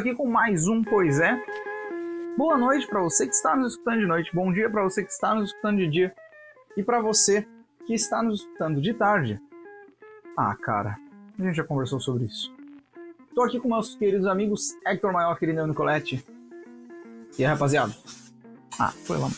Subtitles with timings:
[0.00, 1.38] aqui com mais um Pois é.
[2.36, 5.12] Boa noite para você que está nos escutando de noite, bom dia para você que
[5.12, 6.14] está nos escutando de dia
[6.74, 7.46] e para você
[7.86, 9.38] que está nos escutando de tarde.
[10.34, 10.96] Ah, cara,
[11.38, 12.50] a gente já conversou sobre isso.
[13.34, 16.24] Tô aqui com meus queridos amigos Hector Maior, querido Nicolette.
[17.38, 17.94] E aí, rapaziada?
[18.78, 19.28] Ah, foi lá.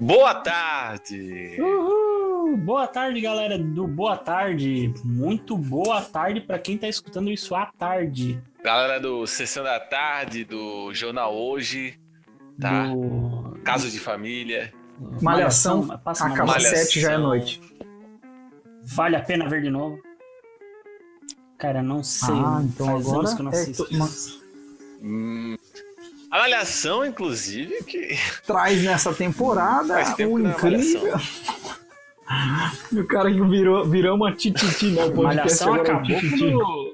[0.00, 1.56] Boa tarde!
[1.60, 2.56] Uhul!
[2.56, 4.92] Boa tarde, galera do Boa Tarde.
[5.04, 8.42] Muito boa tarde para quem tá escutando isso à tarde.
[8.62, 11.98] Galera do Sessão da Tarde, do Jornal Hoje,
[12.60, 12.86] tá?
[12.88, 13.58] Do...
[13.64, 14.72] Caso de Família.
[15.20, 16.72] Malhação, acaba Malhação.
[16.72, 17.60] às sete, já é noite.
[18.84, 19.98] Vale a pena ver de novo?
[21.58, 22.34] Cara, não sei.
[22.34, 23.86] Ah, então Faz agora anos que eu não é assisto.
[23.90, 24.08] uma-
[25.04, 25.56] Hum,
[26.30, 28.16] a Malhação, inclusive, que
[28.46, 31.14] traz nessa temporada um não é incrível.
[32.92, 35.04] E o cara que virou, virou uma tititi, né?
[35.06, 36.91] O Malhação é o acabou quando...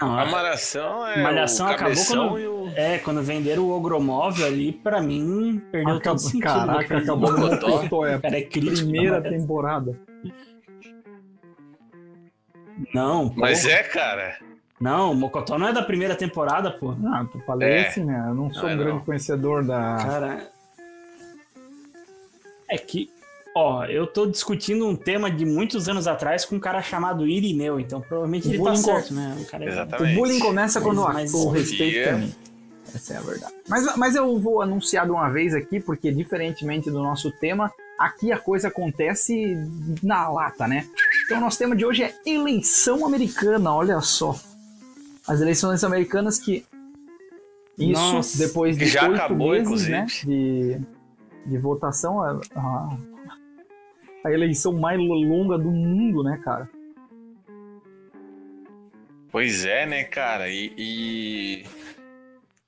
[0.00, 2.72] Não, a a Malhação é Malhação o acabou quando- o...
[2.76, 6.42] É, quando venderam o Ogromóvel ali, pra mim, perdeu todo Acabou- sentido.
[6.42, 8.06] Caraca, do acabou no Mocotó.
[8.06, 8.76] É cara é crítico.
[8.88, 9.98] primeira da- temporada.
[12.94, 13.40] Não, pô.
[13.40, 14.38] Mas é, cara.
[14.80, 16.94] Não, o Mocotó não é da primeira temporada, pô.
[17.06, 17.88] Ah, tu falei É.
[17.88, 18.26] assim, né?
[18.28, 19.04] Eu não sou Não é um grande não.
[19.04, 19.96] conhecedor da.
[19.96, 20.48] Cara.
[22.70, 23.10] É que.
[23.54, 27.80] Ó, eu tô discutindo um tema de muitos anos atrás com um cara chamado Irineu,
[27.80, 29.36] então provavelmente O ele tá certo, né?
[29.40, 32.12] O cara é- O bullying começa quando Mas- o respeito Yeah.
[32.18, 32.34] também.
[32.94, 33.52] Essa é a verdade.
[33.68, 38.32] Mas, mas eu vou anunciar de uma vez aqui, porque diferentemente do nosso tema, aqui
[38.32, 39.56] a coisa acontece
[40.02, 40.86] na lata, né?
[41.26, 44.38] Então o nosso tema de hoje é eleição americana, olha só.
[45.26, 46.64] As eleições americanas que.
[47.76, 48.38] Isso, Nossa.
[48.38, 49.90] depois de Que já oito acabou, meses, inclusive.
[49.90, 50.06] né?
[50.24, 50.80] De,
[51.46, 52.40] de votação, a,
[54.28, 56.68] a, eleição mais longa do mundo, né, cara?
[59.30, 60.48] Pois é, né, cara?
[60.48, 61.64] E, e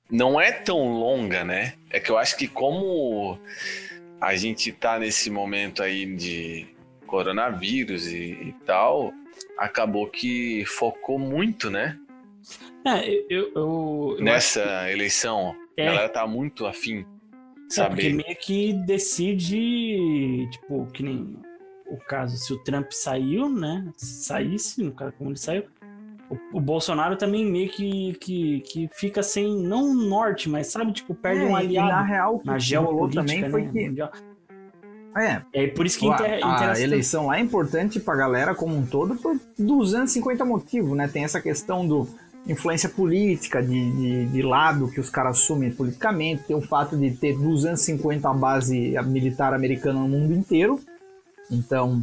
[0.09, 1.73] não é tão longa, né?
[1.89, 3.39] É que eu acho que como
[4.19, 6.67] a gente tá nesse momento aí de
[7.07, 9.11] coronavírus e, e tal,
[9.57, 11.97] acabou que focou muito, né?
[12.85, 13.51] É, eu.
[13.55, 15.55] eu, Nessa eleição.
[15.77, 15.83] É.
[15.83, 16.99] A galera tá muito afim.
[16.99, 18.13] É, porque Saber.
[18.13, 21.37] meio que decide, tipo, que nem
[21.91, 23.85] o caso, se o Trump saiu, né?
[23.97, 25.63] Se saísse, no caso, como ele saiu,
[26.29, 30.93] o, o Bolsonaro também meio que, que, que fica sem, não um norte, mas sabe,
[30.93, 33.87] tipo, perde É, um e aliado na real, na geopolítica também né, foi que.
[33.87, 34.11] mundial.
[35.17, 38.77] É, É por isso que a, inter, a eleição lá é importante pra galera como
[38.77, 41.09] um todo por 250 motivos, né?
[41.09, 42.07] Tem essa questão do
[42.47, 47.11] influência política, de, de, de lado que os caras assumem politicamente, tem o fato de
[47.11, 50.79] ter 250 a base militar americana no mundo inteiro.
[51.51, 52.01] Então,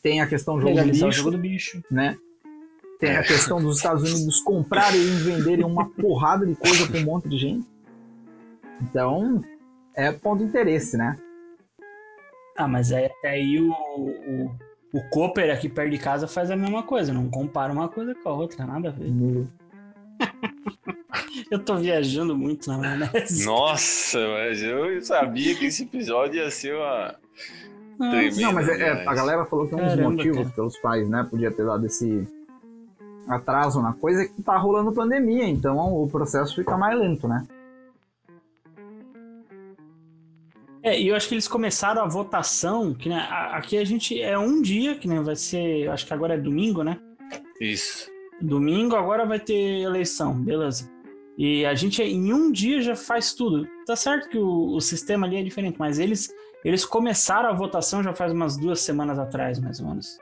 [0.00, 1.82] tem a questão do jogo jogo do bicho.
[1.90, 2.16] né?
[3.00, 7.04] Tem a questão dos Estados Unidos comprarem e venderem uma porrada de coisa pra um
[7.04, 7.66] monte de gente.
[8.80, 9.44] Então,
[9.94, 11.18] é ponto de interesse, né?
[12.56, 14.50] Ah, mas aí, até aí o, o,
[14.92, 18.28] o Cooper aqui perto de casa faz a mesma coisa, não compara uma coisa com
[18.28, 19.08] a outra, nada a ver.
[21.50, 23.44] Eu tô viajando muito na maionese.
[23.44, 27.14] Nossa, mas eu sabia que esse episódio ia ser uma.
[27.98, 29.06] Tremendo, Não, mas é- é, demais.
[29.08, 30.50] a galera falou que um dos motivos cara.
[30.50, 32.26] pelos pais, né, podia ter dado esse
[33.28, 37.46] atraso na coisa é que tá rolando pandemia, então o processo fica mais lento, né?
[40.82, 44.38] É, e eu acho que eles começaram a votação, que né, aqui a gente é
[44.38, 46.98] um dia, que né, vai ser, acho que agora é domingo, né?
[47.58, 48.10] Isso.
[48.38, 50.90] Domingo agora vai ter eleição, beleza.
[51.38, 53.66] E a gente em um dia já faz tudo.
[53.86, 56.28] Tá certo que o, o sistema ali é diferente, mas eles,
[56.64, 60.18] eles começaram a votação já faz umas duas semanas atrás, mais ou menos.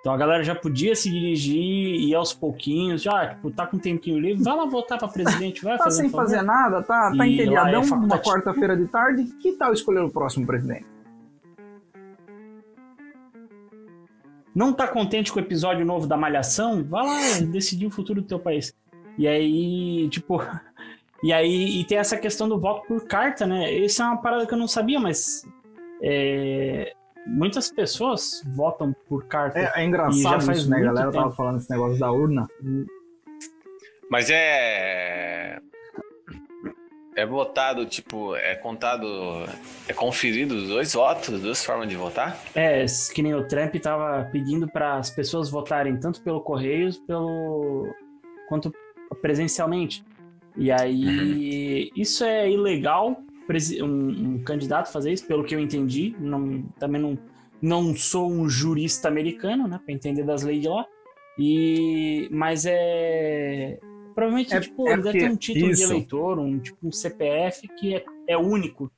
[0.00, 3.76] Então a galera já podia se dirigir e ir aos pouquinhos, já, tipo, tá com
[3.76, 6.24] um tempinho livre, vai lá votar pra presidente, vai Tá fazer um sem favor.
[6.24, 10.00] fazer nada, tá, tá E lá é entediadão, uma quarta-feira de tarde, que tal escolher
[10.00, 10.86] o próximo presidente?
[14.54, 18.26] não tá contente com o episódio novo da Malhação, vai lá decidir o futuro do
[18.26, 18.74] teu país.
[19.16, 20.42] E aí, tipo,
[21.22, 23.72] e aí e tem essa questão do voto por carta, né?
[23.72, 25.46] Isso é uma parada que eu não sabia, mas
[26.02, 26.92] é,
[27.26, 29.58] muitas pessoas votam por carta.
[29.58, 30.78] É, é E engraçado já faz isso, né?
[30.78, 31.36] A galera tava tempo.
[31.36, 32.48] falando esse negócio da urna.
[34.10, 35.60] Mas é.
[37.16, 39.06] É votado, tipo, é contado.
[39.88, 42.38] É conferido os dois votos, duas formas de votar?
[42.54, 47.92] É, que nem o Trump tava pedindo para as pessoas votarem tanto pelo Correios pelo
[48.48, 48.72] quanto
[49.20, 50.04] presencialmente.
[50.56, 53.22] E aí, isso é ilegal
[53.82, 56.14] um, um candidato fazer isso, pelo que eu entendi.
[56.18, 57.18] Não, também não,
[57.60, 60.84] não sou um jurista americano, né, para entender das leis de lá.
[61.38, 63.78] E mas é
[64.14, 65.86] provavelmente É- tipo é ele deve ter um título isso.
[65.86, 68.90] de eleitor, um tipo um CPF que é, é único.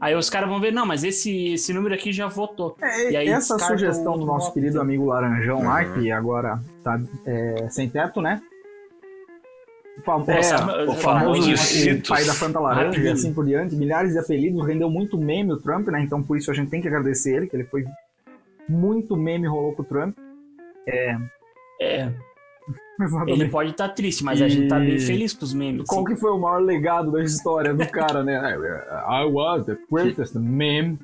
[0.00, 2.76] Aí os caras vão ver, não, mas esse, esse número aqui já votou.
[2.82, 5.94] É, E aí essa descarta sugestão do nosso voto, querido amigo Laranjão lá, Uhum.
[5.94, 8.42] que agora tá é, sem teto, né?
[10.04, 13.74] Fam- é, o famoso eu- pai da Fanta Laranja e assim por diante.
[13.74, 16.02] Milhares de apelidos, rendeu muito meme o Trump, né?
[16.02, 17.84] Então por isso a gente tem que agradecer ele, que ele foi
[18.68, 20.16] muito meme rolou com o Trump.
[20.86, 21.16] É,
[23.00, 23.40] Exatamente.
[23.40, 25.84] ele pode estar triste, mas a gente tá bem E- feliz com os memes.
[25.88, 28.34] Qual que foi o maior legado da história do cara, né?
[29.08, 30.98] I was the greatest meme.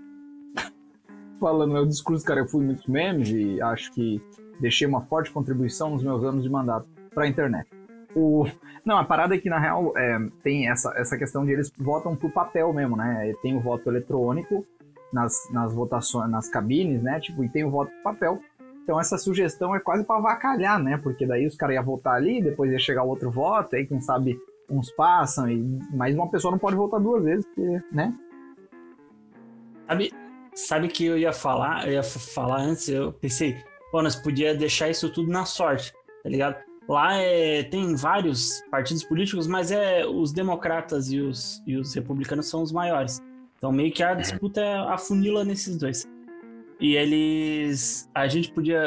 [1.40, 4.20] Falando meu discurso, cara, eu fui muitos memes e acho que
[4.60, 7.66] deixei uma forte contribuição nos meus anos de mandato pra internet.
[8.14, 8.44] O...
[8.84, 12.16] Não, a parada é que, na real, é, tem essa, essa questão de eles votam
[12.16, 13.32] por papel mesmo, né?
[13.42, 14.66] Tem o voto eletrônico
[15.12, 17.20] nas, nas votações, nas cabines, né?
[17.20, 18.40] Tipo, e tem o voto por papel.
[18.82, 20.98] Então essa sugestão é quase pra avacalhar, né?
[20.98, 24.38] Porque daí os caras iam votar ali, depois ia chegar outro voto, aí quem sabe
[24.68, 25.78] uns passam, e...
[25.92, 28.14] mas uma pessoa não pode votar duas vezes, porque, né?
[29.86, 30.12] Sabe,
[30.54, 33.56] sabe que eu ia falar, eu ia falar antes, eu pensei,
[33.90, 35.92] pô, nós podia deixar isso tudo na sorte,
[36.22, 36.56] tá ligado?
[36.90, 42.48] Lá é, tem vários partidos políticos, mas é os democratas e os, e os republicanos
[42.48, 43.22] são os maiores.
[43.56, 46.04] Então meio que a disputa é a funila nesses dois.
[46.80, 48.82] E eles, a gente podia,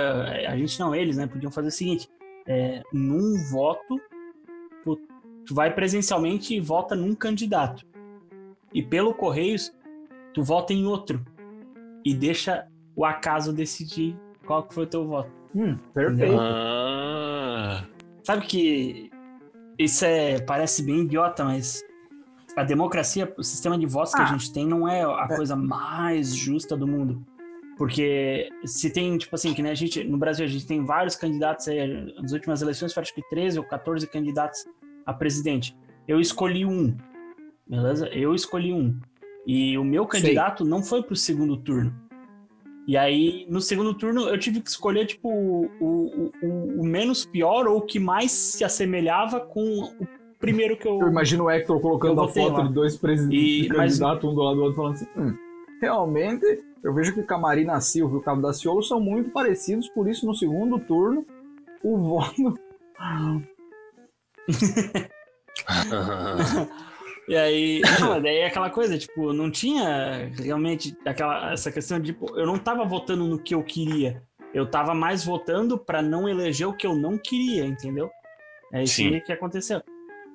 [0.49, 2.09] a gente não, eles, né, podiam fazer o seguinte,
[2.45, 3.97] é, num voto,
[4.83, 4.99] tu,
[5.45, 7.85] tu vai presencialmente e vota num candidato.
[8.73, 9.73] E pelo Correios,
[10.33, 11.25] tu vota em outro
[12.03, 12.67] e deixa
[12.97, 14.13] o acaso decidir
[14.45, 15.31] qual que foi o teu voto.
[15.55, 16.35] Hum, perfeito.
[16.37, 17.85] Ah,
[18.23, 19.09] Sabe que
[19.77, 21.83] isso é parece bem idiota, mas
[22.55, 24.27] a democracia, o sistema de votos que a Ah.
[24.27, 27.23] gente tem não é a coisa mais justa do mundo.
[27.77, 31.15] Porque se tem, tipo assim, que nem a gente, no Brasil, a gente tem vários
[31.15, 34.63] candidatos aí, nas últimas eleições, foi acho que 13 ou 14 candidatos
[35.05, 35.75] a presidente.
[36.07, 36.95] Eu escolhi um,
[37.67, 38.07] beleza?
[38.09, 38.99] Eu escolhi um.
[39.47, 40.21] E o meu Sei.
[40.21, 41.93] candidato não foi pro segundo turno.
[42.85, 47.25] E aí, no segundo turno, eu tive que escolher, tipo, o, o, o, o menos
[47.25, 50.07] pior ou o que mais se assemelhava com o
[50.37, 50.99] primeiro que eu.
[50.99, 52.67] Eu imagino o Hector colocando a foto lá.
[52.67, 55.33] de dois presidentes, mas- candidatos, um do lado do outro, falando assim, hum,
[55.81, 56.45] realmente,
[56.83, 60.25] eu vejo que Camarina Silva e o Cabo da Ciolo são muito parecidos, por isso
[60.25, 61.25] no segundo turno,
[61.81, 62.59] o voto...
[67.27, 72.07] E aí, não, daí é aquela coisa, tipo, não tinha realmente aquela essa questão de,
[72.13, 74.21] tipo, eu não tava votando no que eu queria.
[74.53, 78.09] Eu tava mais votando pra não eleger o que eu não queria, entendeu?
[78.71, 79.13] É isso Sim.
[79.15, 79.81] aí que aconteceu.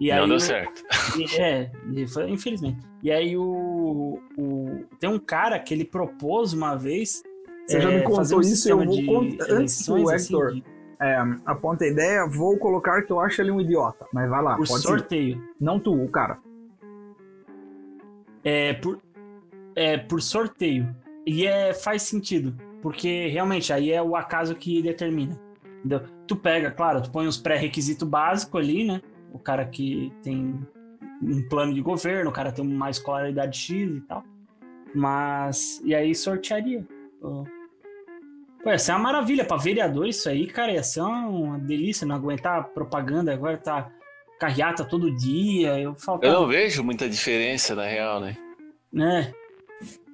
[0.00, 0.82] E não aí, deu certo.
[1.19, 2.79] e- é, e foi- infelizmente.
[3.02, 7.23] E aí o, o tem um cara que ele propôs uma vez
[7.67, 9.91] Você já me é, contou fazer um isso, eu sistema vou de cont- antes que
[9.91, 10.64] o eleições, assim, Hector- de-
[11.00, 14.56] É, aponta a ideia, vou colocar que eu acho ele um idiota, mas vai lá,
[14.56, 14.82] por pode ir.
[14.82, 15.43] sorteio.
[15.61, 16.38] Não tu, o cara.
[18.44, 19.00] É por,
[19.75, 20.94] é por sorteio.
[21.26, 22.56] E é, faz sentido.
[22.81, 25.38] Porque realmente aí é o acaso que determina.
[25.79, 26.02] Entendeu?
[26.26, 29.00] Tu pega, claro, tu põe os pré-requisitos básicos ali, né?
[29.32, 30.58] O cara que tem
[31.23, 34.24] um plano de governo, o cara tem uma escolaridade X e tal.
[34.94, 35.81] Mas.
[35.84, 36.86] E aí sortearia.
[37.20, 40.72] Pô, ia ser uma maravilha pra vereador isso aí, cara.
[40.72, 43.32] Ia ser uma, uma delícia não aguentar propaganda.
[43.32, 43.91] Agora tá
[44.38, 45.78] carreata todo dia.
[45.78, 46.32] Eu Eu faltava.
[46.32, 48.36] não vejo muita diferença, na real, né?
[48.92, 49.32] né?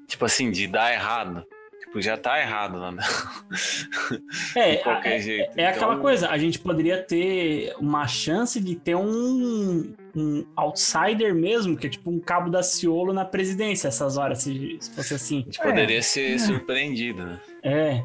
[0.06, 1.44] Tipo assim, de dar errado.
[1.80, 3.02] Tipo, já tá errado, né?
[4.56, 5.50] É, de qualquer é, jeito.
[5.56, 11.34] É aquela Então, coisa, a gente poderia ter uma chance de ter um, um outsider
[11.34, 15.14] mesmo, que é tipo um cabo da Ciolo na presidência essas horas, se, se fosse
[15.14, 15.40] assim.
[15.40, 17.40] A gente poderia ser surpreendido, né?
[17.62, 18.02] É.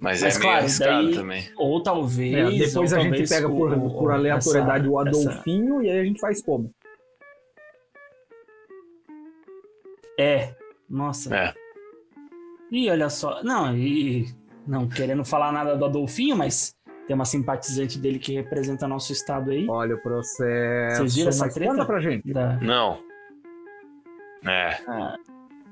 [0.00, 1.48] Mas, Mas, é claro, daí- também.
[1.56, 2.34] Ou talvez.
[2.34, 6.00] É, depois ou a gente pega por, o- por aleatoriedade o essa- Adolfinho e aí
[6.00, 6.70] a gente faz como?
[10.18, 10.54] É.
[10.88, 11.34] Nossa.
[11.34, 11.54] É.
[12.70, 13.42] E olha só.
[13.42, 14.26] Não, e.
[14.66, 16.74] Não querendo falar nada do Adolfinho, mas
[17.06, 19.66] tem uma simpatizante dele que representa nosso estado aí.
[19.68, 20.96] Olha o processo.
[21.02, 21.70] Vocês viram essa treta?
[21.72, 22.32] Conta pra gente.
[22.32, 22.98] Da, Não.
[24.46, 24.78] É.
[24.88, 25.16] Ah,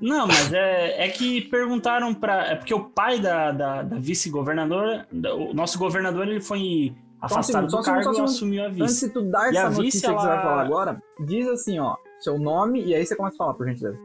[0.03, 5.07] Não, mas é, é que perguntaram para É porque o pai da, da, da vice-governadora,
[5.11, 8.79] o nosso governador, ele foi afastado só do segundo, cargo só e assumiu a Antes
[8.81, 9.07] vice.
[9.07, 11.79] de tu dar E essa vice, notícia que você ela- vai falar agora, diz assim,
[11.79, 13.97] ó, seu nome e aí você começa a falar, por gentileza.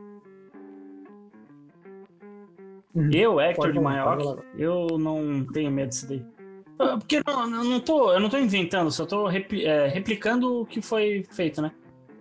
[3.13, 6.25] Eu, Hector de Maioc, eu não tenho medo disso daí.
[6.79, 9.89] Ah, Porque eu não, eu não, tô, eu não tô inventando, só tô repli- é,
[9.89, 11.73] replicando o que foi feito, né?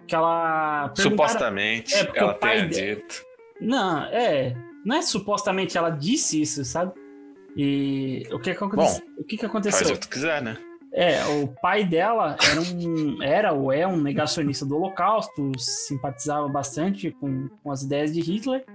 [0.08, 3.27] Que ela Supostamente, É, porque ela o pai tenha de- dito.
[3.60, 4.56] Não, é.
[4.86, 6.94] Não é supostamente ela disse isso, sabe?
[7.56, 9.04] E o que, que aconteceu?
[9.28, 9.88] que que Faz aconteceu?
[9.88, 10.58] o que tu quiser, né?
[10.94, 17.12] É, o pai dela era um, era ou é um negacionista do Holocausto, simpatizava bastante
[17.12, 18.66] com, com as ideias de Hitler.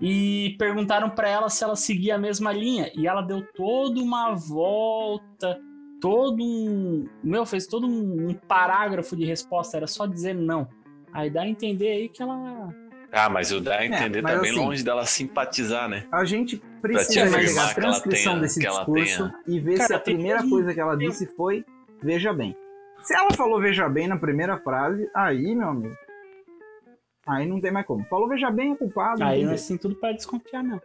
[0.00, 2.90] E perguntaram pra ela se ela seguia a mesma linha.
[2.94, 5.60] E ela deu toda uma volta,
[6.00, 7.06] todo um.
[7.22, 10.66] Meu, fez todo um, um parágrafo de resposta, era só dizer não.
[11.12, 12.68] Aí dá a entender aí que ela.
[13.12, 16.06] Ah, mas o dá a entender mas tá bem assim- longe dela simpatizar, né?
[16.12, 19.98] A gente te precisa pegar a transcrição tenha- desse discurso e ver se Cara, a
[19.98, 21.64] tem primeira que- coisa que ela disse foi
[22.02, 22.56] veja bem.
[23.02, 25.96] Se ela falou veja bem na primeira frase, aí, meu amigo,
[27.26, 28.04] aí não tem mais como.
[28.04, 29.24] Falou veja bem é culpado.
[29.24, 30.80] Aí não é assim tudo pra desconfiar, não.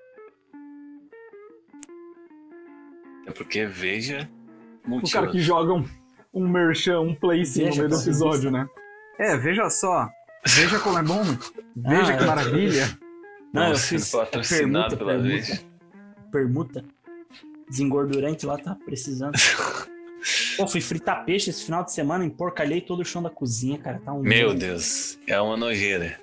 [3.27, 4.29] É porque veja
[4.85, 5.11] O motivo.
[5.13, 5.85] cara que joga um,
[6.33, 8.67] um merchan, um place no Veja meio do episódio, né?
[9.19, 10.09] É, veja só.
[10.47, 11.23] Veja como é bom.
[11.75, 12.99] Veja Ah, que maravilha.
[13.53, 15.27] Não, eu Nossa, fiz patrocinado permuta, pela permuta.
[15.29, 15.65] vez.
[16.31, 16.85] Permuta.
[17.69, 19.33] Desengordurante lá tá precisando.
[20.57, 24.01] Pô, fui fritar peixe esse final de semana, emporcalhei todo o chão da cozinha, cara.
[24.03, 24.59] Tá um Meu nojo.
[24.59, 26.19] Deus, é uma nojeira.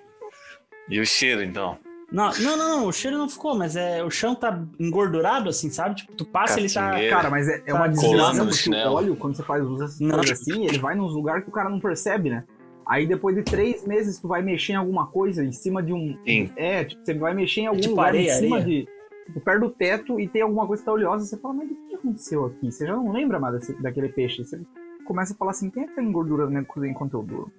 [0.89, 1.79] E o cheiro, então?
[2.11, 5.71] Não, não, não, não, o cheiro não ficou, mas é, o chão tá engordurado, assim,
[5.71, 5.95] sabe?
[5.95, 6.91] Tipo, tu passa, ele tá.
[7.09, 9.65] Cara, mas é, é uma Tá desgraça colando no porque o óleo, quando você faz
[9.65, 10.17] usa Não.
[10.17, 12.45] coisas assim, ele vai nos lugares que o cara não percebe, né?
[12.87, 16.19] Aí depois de três meses tu vai mexer em alguma coisa em cima de um.
[16.27, 16.51] Sim.
[16.57, 18.83] É, tipo, você vai mexer em algum tipo lugar areia, em cima areia.
[18.85, 18.89] de.
[19.27, 21.75] Tipo, perto do teto e tem alguma coisa que tá oleosa, você fala, mas o
[21.89, 22.71] que aconteceu aqui?
[22.73, 24.45] Você já não lembra mais desse- daquele peixe.
[24.45, 24.61] Você
[25.05, 27.53] começa a falar assim, quem é que tá engordurando minha cozinha enquanto eu durmo?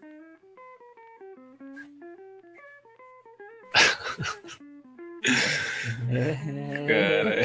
[6.12, 7.42] É,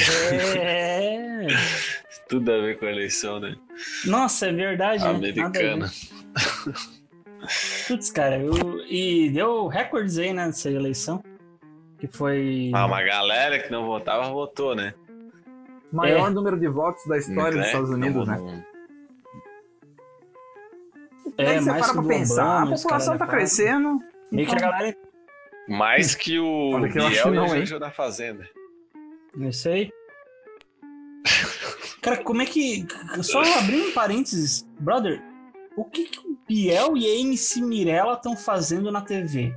[0.56, 1.46] é.
[2.28, 3.56] Tudo a ver com a eleição, né?
[4.04, 5.04] Nossa, é verdade.
[5.78, 5.88] né?
[7.86, 11.22] Putz, cara, eu- e deu recordes aí né, nessa eleição.
[11.98, 12.70] Que foi.
[12.74, 14.94] Ah, uma galera que não votava, votou, né?
[15.92, 17.66] Maior número de votos da história dos Né?
[17.66, 18.64] Estados Unidos, Não- né?
[21.36, 24.00] É, Daí você mais para que pra o pensar, Obama, a população tá crescendo.
[24.30, 24.96] Meio que a então- galera.
[25.68, 27.66] Mais que o Olha que eu Biel e não, hein?
[27.66, 28.48] Jojo da Fazenda.
[29.36, 29.92] Não sei.
[32.00, 32.86] Cara, como é que.
[33.22, 35.22] Só abrindo um parênteses, brother,
[35.76, 39.54] o que, que o Biel e a MC Mirella estão fazendo na TV?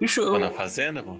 [0.00, 1.16] Bicho, eu- na Fazenda, pô?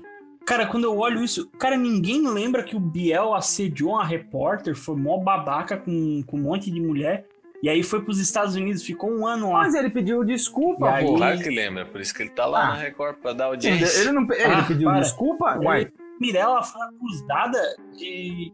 [0.46, 4.96] cara, quando eu olho isso, cara, ninguém lembra que o Biel assediou uma repórter, foi
[4.96, 7.26] mó babaca com, com um monte de mulher,
[7.62, 9.58] e aí foi pros Estados Unidos, ficou um ano lá.
[9.60, 11.14] Mas ele pediu desculpa, E aí- pô.
[11.16, 12.66] Claro que lembra, por isso que ele tá lá Ah.
[12.68, 14.00] na Record pra dar audiência.
[14.00, 15.00] Ele, não, ele Ah, pediu para.
[15.00, 15.58] desculpa?
[15.62, 18.52] Uai, Mirella foi acusada de.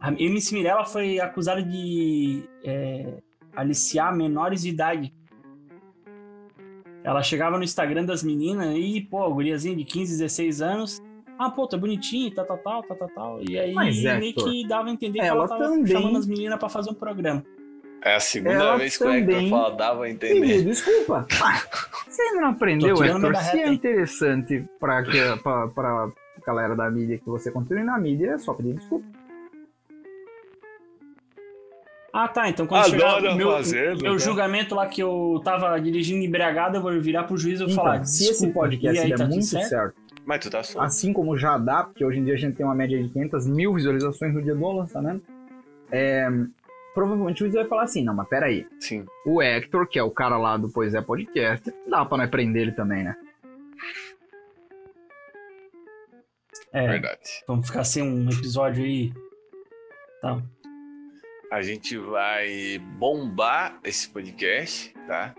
[0.00, 3.18] A MC Mirella foi acusada de é,
[3.56, 5.12] aliciar menores de idade.
[7.02, 11.02] Ela chegava no Instagram das meninas e, pô, guriazinha de 15, 16 anos.
[11.38, 13.40] Ah, pô, tá bonitinho, tal, tal, tal, tal, tal, tal.
[13.48, 16.16] E aí Mas, meio Hector, que dava a entender que ela ela tava também- chamando
[16.18, 17.44] as meninas pra fazer um programa.
[18.02, 20.62] É a segunda Ela vez que o também Hector fala, dava a entender.
[20.62, 21.26] desculpa.
[21.42, 21.62] Ah,
[22.08, 23.36] você ainda não aprendeu, Hector?
[23.36, 26.08] Se é interessante pra, que, pra, pra
[26.46, 29.04] galera da mídia que você continue na mídia, é só pedir desculpa.
[32.16, 32.48] Ah, tá.
[32.48, 34.18] Então quando Adoro chegar meu, Fazenda, meu né?
[34.20, 37.84] julgamento lá que eu tava dirigindo embriagado, eu vou virar pro juiz e vou Então,
[37.84, 38.04] falar.
[38.04, 39.94] se esse "Desculpa, podcast aí, der tá muito certo?" certo,
[40.24, 40.84] Mas tu tá solto.
[40.84, 43.48] assim como já dá, porque hoje em dia a gente tem uma média de 500
[43.48, 45.24] mil visualizações no dia do lançamento,
[45.90, 46.28] é,
[46.94, 49.04] provavelmente o juiz vai falar assim, não, mas peraí, Sim.
[49.26, 52.62] o Hector, que é o cara lá do Pois é Podcast, dá pra nós prender
[52.62, 53.16] ele também, né?
[56.72, 57.20] É, Verdade.
[57.48, 59.12] vamos ficar sem um episódio aí.
[60.20, 60.40] Tá.
[61.54, 65.32] A gente vai bombar esse podcast, tá?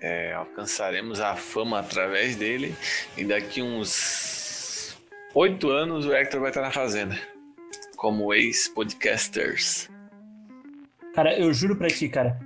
[0.00, 2.74] É, alcançaremos a fama através dele
[3.16, 4.98] e daqui uns
[5.32, 7.16] oito anos o Hector vai estar na fazenda
[7.96, 9.88] como ex-podcasters.
[11.14, 12.36] Cara, eu juro pra ti, cara.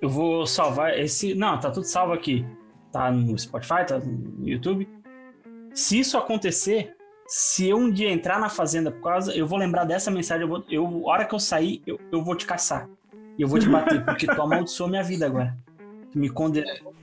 [0.00, 1.34] Eu vou salvar esse.
[1.34, 2.42] Não, tá tudo salvo aqui.
[2.90, 4.88] Tá no Spotify, tá no YouTube.
[5.74, 6.96] Se isso acontecer,
[7.36, 10.42] se eu um dia entrar na fazenda por causa, eu vou lembrar dessa mensagem.
[10.42, 12.88] Eu vou, eu, a hora que eu sair, eu, eu vou te caçar.
[13.36, 15.58] E eu vou te bater, porque tu amaldiçoou minha vida agora.
[16.12, 16.94] Tu me condenou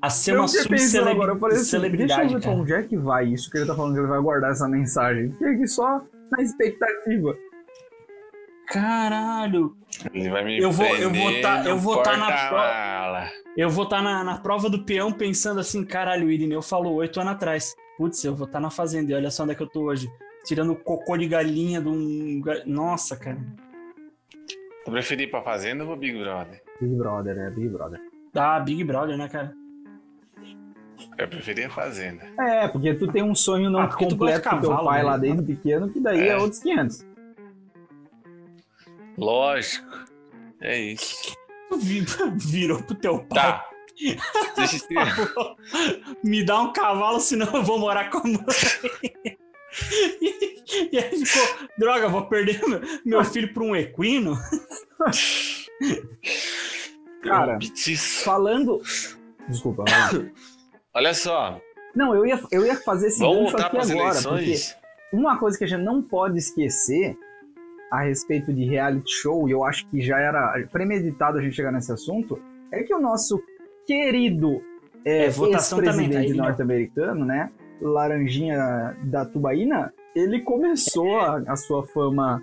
[0.00, 2.56] a ser uma eu assim, subcelebridade, deixa eu ver cara.
[2.56, 5.30] onde é que vai isso que ele tá falando que ele vai guardar essa mensagem.
[5.32, 7.36] Fiquei aqui só na expectativa.
[8.68, 9.76] Caralho!
[10.12, 13.28] Ele vai me Eu vou- eu vou tá- eu vou tá na porta-mala.
[13.56, 17.20] Eu vou estar na, na prova do peão pensando assim, caralho, o Irineu falou oito
[17.20, 17.74] anos atrás.
[17.98, 20.10] Putz, eu vou estar na fazenda e olha só onde é que eu tô hoje.
[20.44, 22.42] Tirando cocô de galinha de um.
[22.66, 23.38] Nossa, cara.
[24.84, 26.60] Tu preferir ir pra fazenda ou pro Big Brother?
[26.80, 28.00] Big Brother, é Big Brother.
[28.34, 29.52] Ah, Big Brother, né, cara?
[31.18, 32.22] Eu preferia a fazenda.
[32.40, 35.04] É, porque tu tem um sonho não Ah, completo de com teu pai né?
[35.04, 36.36] lá desde pequeno, que daí é, É.
[36.36, 37.06] outros 500.
[39.22, 39.86] Lógico.
[40.60, 41.36] É isso.
[42.36, 43.38] Virou pro teu pai.
[43.38, 43.68] Tá.
[44.56, 45.56] Deixa eu...
[46.24, 48.38] Me dá um cavalo, senão eu vou morar com a mãe.
[50.92, 52.60] E, aí ficou, droga, vou perder
[53.06, 54.36] meu, filho para um equino.
[57.22, 57.58] Cara,
[58.22, 58.82] falando.
[59.48, 59.84] Desculpa.
[60.92, 61.58] Olha só.
[61.94, 64.72] Não, eu ia, eu ia fazer esse Vamos gancho aqui agora, eleições?
[64.72, 67.16] porque uma coisa que a gente não pode esquecer
[67.92, 71.70] a respeito de reality show, e eu acho que já era premeditado a gente chegar
[71.70, 72.40] nesse assunto,
[72.72, 73.38] é que o nosso
[73.86, 74.62] querido
[75.04, 76.36] é, É, tá ex-presidente né?
[76.42, 77.50] norte-americano, né?
[77.82, 82.42] Laranjinha da Tubaína, ele começou a, a sua fama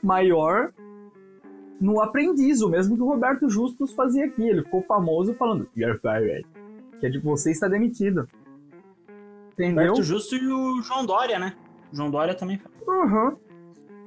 [0.00, 0.72] maior
[1.80, 4.46] no aprendiz, o mesmo que o Roberto Justus fazia aqui.
[4.46, 6.46] Ele ficou famoso falando You're fired.
[7.00, 8.28] Que é tipo, você está demitido.
[9.54, 9.88] Entendeu?
[9.88, 11.56] Roberto Justo e o João Dória, né?
[11.92, 12.60] O João Dória também.
[12.86, 13.36] Uhum.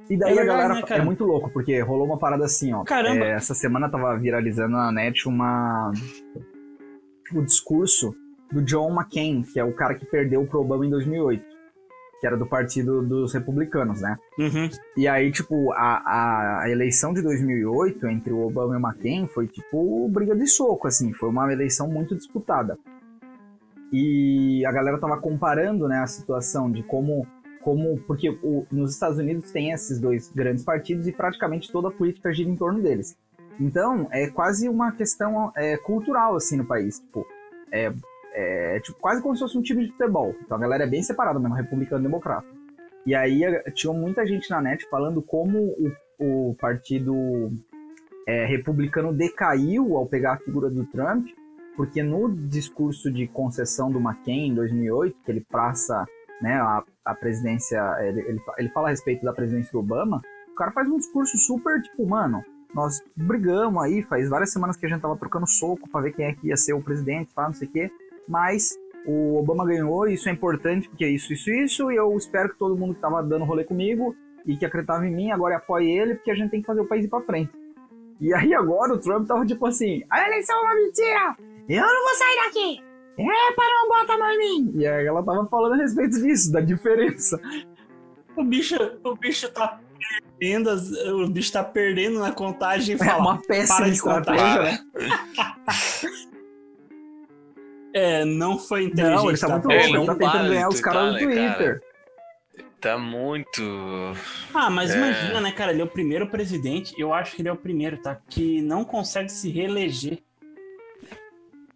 [0.08, 2.82] E daí É a galera né, é muito louco, porque rolou uma parada assim, ó.
[2.84, 3.24] Caramba.
[3.24, 5.92] É, essa semana tava viralizando na net uma
[7.32, 8.14] o discurso
[8.50, 11.44] do John McCain, que é o cara que perdeu pro Obama em 2008,
[12.20, 14.16] que era do partido dos republicanos, né?
[14.38, 14.68] Uhum.
[14.96, 19.46] E aí, tipo, a, a eleição de 2008 entre o Obama e o McCain foi,
[19.46, 21.12] tipo, briga de soco, assim.
[21.12, 22.78] Foi uma eleição muito disputada.
[23.92, 27.26] E a galera tava comparando, né, a situação de como...
[27.68, 31.90] como porque o- nos Estados Unidos tem esses dois grandes partidos e praticamente toda a
[31.90, 33.14] política gira em torno deles.
[33.60, 36.98] Então, é quase uma questão é, cultural, assim, no país.
[36.98, 37.26] Tipo,
[37.70, 37.92] é,
[38.32, 40.34] é tipo, quase como se fosse um time de futebol.
[40.42, 42.46] Então a galera é bem separada mesmo, republicano e democrata.
[43.04, 43.42] E aí
[43.74, 47.52] tinha muita gente na net falando como o, o partido
[48.26, 51.26] é, republicano decaiu ao pegar a figura do Trump,
[51.76, 56.06] porque no discurso de concessão do McCain em 2008, que ele passa
[56.40, 60.54] né, a, a presidência, ele, ele, ele fala a respeito da presidência do Obama, o
[60.54, 62.42] cara faz um discurso super tipo, mano,
[62.74, 66.26] nós brigamos aí, faz várias semanas que a gente tava trocando soco pra ver quem
[66.26, 67.90] é que ia ser o presidente, tá, não sei o quê,
[68.28, 72.14] mas o Obama ganhou, e isso é importante, porque é isso, isso, isso, e eu
[72.16, 75.56] espero que todo mundo que tava dando rolê comigo e que acreditava em mim agora
[75.56, 77.52] apoie ele, porque a gente tem que fazer o país ir pra frente.
[78.20, 81.36] E aí agora o Trump tava tipo assim, a eleição é uma mentira!
[81.68, 82.87] Eu não vou sair daqui!
[83.18, 84.72] Epa, não bota a mão em mim!
[84.76, 87.40] E aí ela tava falando a respeito disso, da diferença.
[88.36, 89.80] O bicho, o bicho tá
[90.38, 90.70] perdendo,
[91.24, 93.18] o bicho tá perdendo na contagem e É fala.
[93.20, 94.36] uma péssima para de contar.
[94.36, 94.78] estratégia, né?
[97.94, 99.16] É, não foi inteligente.
[99.16, 101.12] Não, ele tá muito Ele louco, ele não tá tentando para de ganhar os caras
[101.14, 101.82] do twittar, né, Twitter.
[102.80, 103.62] Tá muito.
[104.54, 104.96] Ah, mas É.
[104.96, 105.72] imagina, né, cara?
[105.72, 108.16] Ele é o primeiro presidente, eu acho que ele é o primeiro, tá?
[108.28, 110.22] Que não consegue se reeleger.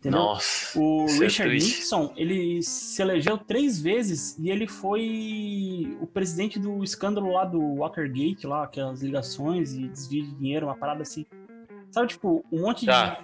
[0.02, 0.18] Entendeu?
[0.18, 0.76] Nossa.
[0.80, 1.78] O é Richard triste.
[1.78, 7.76] Nixon, ele se elegeu três vezes e ele foi o presidente do escândalo lá do
[7.76, 11.24] Watergate, lá, aquelas ligações e desvio de dinheiro, uma parada assim.
[11.92, 13.20] Sabe, tipo, um monte Tá.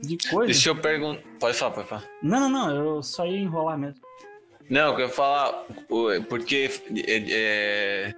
[0.00, 0.52] de, de coisa.
[0.52, 1.22] Deixa eu perguntar.
[1.40, 2.04] Pode falar, pode falar.
[2.22, 4.00] Não, não, não, eu só ia enrolar mesmo.
[4.70, 5.66] Não, eu ia falar,
[6.28, 6.70] porque
[7.08, 8.14] é, é,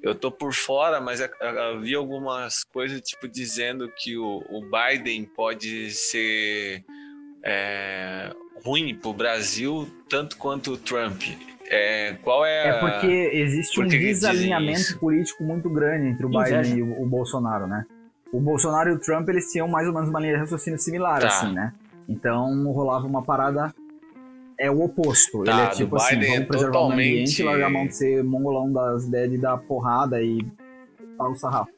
[0.00, 5.24] eu tô por fora, mas eu vi algumas coisas, tipo, dizendo que o, o Biden
[5.24, 6.84] pode ser
[7.44, 11.22] é, ruim pro Brasil, tanto quanto o Trump.
[11.72, 16.62] É, qual é, É porque existe por um desalinhamento político muito grande entre o Inveja.
[16.62, 17.84] Biden e o, o Bolsonaro, né?
[18.32, 21.20] O Bolsonaro e o Trump, eles tinham mais ou menos uma linha de raciocínio similar,
[21.20, 21.28] Tá.
[21.28, 21.72] assim, né?
[22.08, 23.72] Então rolava uma parada...
[24.62, 25.42] É o oposto.
[25.42, 27.70] Tá, Ele é tipo assim, Biden é vamos preservar o meio ambiente, totalmente- largar a
[27.70, 30.38] mão de ser mongolão das ideias de dar porrada e
[31.16, 31.70] dar o sarrafo.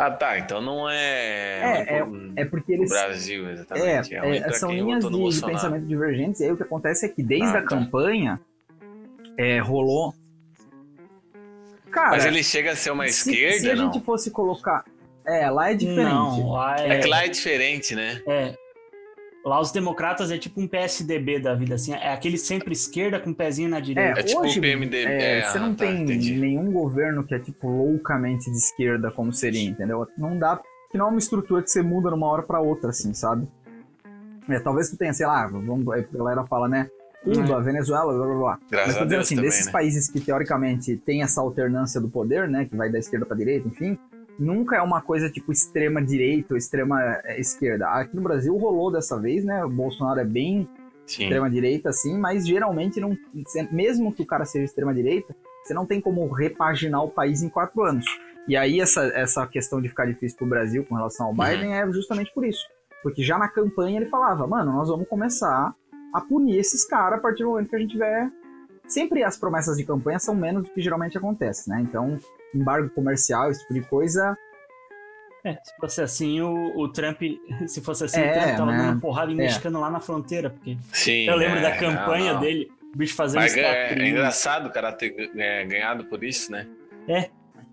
[0.00, 1.86] Ah, tá, então não é...
[1.88, 2.88] É, ruim É porque pro eles...
[2.88, 4.14] Brasil, É, exatamente.
[4.14, 7.08] É, é, pra são linhas de, de pensamento divergentes, e aí o que acontece é
[7.08, 7.66] que desde Ah, a tá.
[7.68, 8.40] campanha
[9.36, 10.14] é, rolou.
[11.90, 13.92] Cara, Mas ele chega a ser uma se, esquerda, se a não?
[13.92, 14.84] gente fosse colocar.
[15.26, 16.04] É, lá é diferente.
[16.04, 18.22] Não, lá é, É que lá é diferente, né?
[18.26, 18.54] é.
[19.44, 21.92] Lá os democratas é tipo um PSDB da vida, assim.
[21.94, 24.20] É aquele sempre esquerda com um pezinho na direita.
[24.20, 25.04] É tipo hoje, o PMDB.
[25.06, 26.36] é, É, você ah, não tá, tem entendi.
[26.36, 30.06] nenhum governo que é tipo loucamente de esquerda como seria, entendeu?
[30.18, 33.14] Não dá, que não é uma estrutura que você muda numa hora pra outra, assim,
[33.14, 33.46] sabe?
[34.48, 36.88] É, talvez tu tenha, sei lá, vamos, a galera fala, né?
[37.22, 38.58] Cuba, Venezuela, blá blá blá.
[38.70, 39.72] Graças Mas tô dizendo assim, também, desses né?
[39.72, 43.66] países que teoricamente tem essa alternância do poder, né, que vai da esquerda pra direita,
[43.68, 43.98] enfim,
[44.38, 47.88] nunca é uma coisa tipo extrema direita ou extrema eh, esquerda.
[47.88, 49.64] Aqui no Brasil rolou dessa vez, né?
[49.64, 50.68] O Bolsonaro é bem
[51.06, 51.24] Sim.
[51.24, 53.16] extrema direita assim, mas geralmente não,
[53.72, 57.48] mesmo que o cara seja extrema direita, você não tem como repaginar o país em
[57.48, 58.06] quatro anos.
[58.46, 61.90] E aí essa, essa questão de ficar difícil pro Brasil com relação ao Biden é
[61.92, 62.66] justamente por isso.
[63.02, 65.74] Porque já na campanha ele falava, mano, nós vamos começar
[66.14, 68.30] a punir esses caras a partir do momento que a gente tiver.
[68.86, 71.80] Sempre as promessas de campanha são menos do que geralmente acontece, né?
[71.82, 72.18] Então,
[72.54, 74.36] embargo comercial, esse tipo de coisa,
[75.44, 77.20] É, se fosse assim, o, o Trump.
[77.68, 78.78] Se fosse assim, É, o Trump tava né?
[78.78, 79.44] dando porrada em É.
[79.44, 80.50] mexicano lá na fronteira.
[80.50, 81.26] Porque Sim.
[81.28, 82.40] eu lembro é, da campanha não, não.
[82.40, 86.50] dele, o bicho fazendo Mas é, é engraçado o cara ter é, ganhado por isso,
[86.50, 86.66] né?
[87.06, 87.30] É.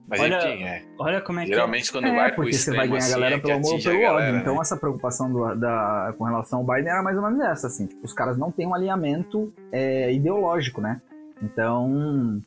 [0.07, 0.83] Mas Olha, enfim, é.
[0.99, 3.11] Olha como é que Geralmente quando É, vai pro porque você vai ganhar a assim,
[3.13, 4.01] galera é pelo amor ou pelo ódio.
[4.07, 4.61] galera, Então né?
[4.61, 7.88] essa preocupação do- da, com relação ao Biden era mais ou menos essa, assim.
[7.88, 11.01] Tipo, os caras não têm um alinhamento é, ideológico, né?
[11.41, 12.39] Então,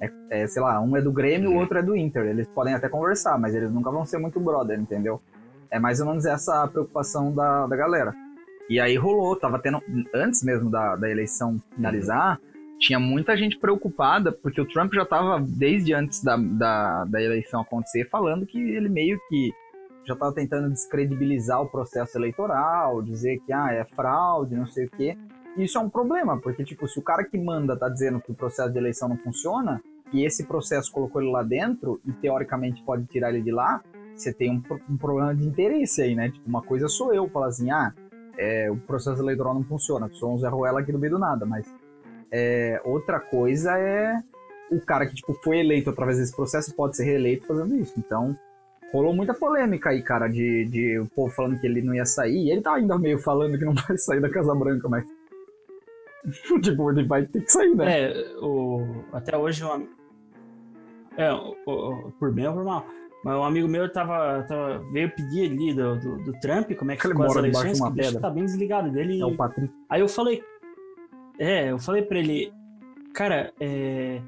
[0.00, 1.60] é, é, sei lá, um é do Grêmio, o Uhum.
[1.60, 2.26] outro é do Inter.
[2.26, 5.20] Eles podem até conversar, mas eles nunca vão ser muito brother, entendeu?
[5.70, 8.14] É mais ou menos essa a preocupação da, da galera.
[8.68, 9.82] E aí rolou, tava tendo,
[10.14, 12.40] antes mesmo da, da eleição finalizar,
[12.78, 17.60] tinha muita gente preocupada, porque o Trump já tava, desde antes da, da, da eleição
[17.60, 19.52] acontecer, falando que ele meio que
[20.06, 24.90] já tava tentando descredibilizar o processo eleitoral, dizer que ah, é fraude, não sei o
[24.90, 25.16] quê.
[25.56, 28.32] E isso é um problema, porque tipo, se o cara que manda tá dizendo que
[28.32, 29.82] o processo de eleição não funciona,
[30.12, 33.82] e esse processo colocou ele lá dentro, e teoricamente pode tirar ele de lá,
[34.14, 36.30] você tem um, um problema de interesse aí, né?
[36.30, 37.92] Tipo, uma coisa sou eu falar assim, ah,
[38.36, 41.46] é, o processo eleitoral não funciona, sou um Zé Ruela aqui no meio do nada,
[41.46, 41.66] mas
[42.30, 44.20] é, outra coisa é
[44.70, 47.94] o cara que tipo, foi eleito através desse processo pode ser reeleito fazendo isso.
[47.98, 48.36] Então,
[48.92, 52.50] rolou muita polêmica aí, cara, de, de o povo falando que ele não ia sair.
[52.50, 55.04] Ele tá ainda meio falando que não vai sair da Casa Branca, mas.
[56.62, 58.10] tipo, ele vai ter que sair, né?
[58.12, 59.88] É, o, até hoje, um, am-
[61.16, 61.30] é,
[62.18, 62.86] por bem ou por mal,
[63.24, 66.96] mas um amigo meu tava, tava- veio pedir ali do, do, do Trump como é
[66.96, 68.20] que Ele ficou as eleições, que o bicho pedra.
[68.22, 69.20] tá bem desligado dele.
[69.20, 69.72] É o Patrick.
[69.88, 70.42] Aí eu falei,
[71.38, 72.52] é, eu falei pra ele,
[73.12, 74.20] cara, é,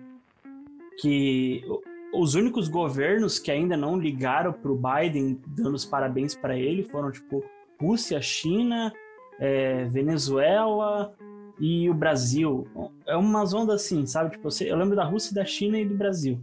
[1.00, 1.64] que
[2.12, 7.10] os únicos governos que ainda não ligaram pro Biden dando os parabéns pra ele foram,
[7.10, 7.42] tipo,
[7.80, 8.92] Rússia, China,
[9.40, 11.14] é, Venezuela
[11.58, 12.66] e o Brasil.
[13.06, 14.32] É umas ondas assim, sabe?
[14.32, 16.38] Tipo, eu lembro da Rússia, da China e do Brasil,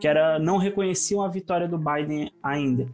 [0.00, 2.86] que era não reconheciam a vitória do Biden ainda.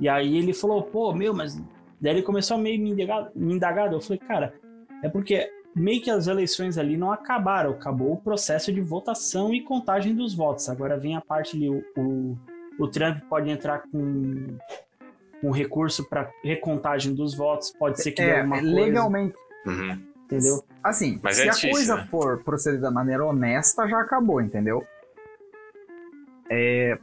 [0.00, 1.56] E aí ele falou, pô, meu, mas
[2.00, 3.92] daí ele começou a meio me indagar, me indagar.
[3.92, 4.54] Eu falei, cara,
[5.02, 9.62] é porque meio que as eleições ali não acabaram, acabou o processo de votação e
[9.62, 10.68] contagem dos votos.
[10.68, 12.38] Agora vem a parte ali, o, o,
[12.78, 14.46] o Trump pode entrar com
[15.42, 19.34] um recurso para recontagem dos votos, pode ser que dê É, alguma coisa, legalmente.
[19.66, 19.98] Uhum.
[20.24, 20.64] entendeu?
[20.82, 22.08] Assim, Mas se é a difícil, coisa né?
[22.10, 24.84] for proceder da maneira honesta, já acabou, entendeu?
[26.50, 26.98] É,